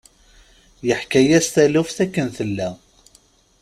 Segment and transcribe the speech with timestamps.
[0.87, 2.69] Yeḥka-yas taluft akken tella.